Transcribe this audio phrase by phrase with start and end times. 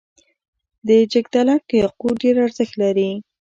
[0.87, 3.09] د جګدلک یاقوت ډیر ارزښت لري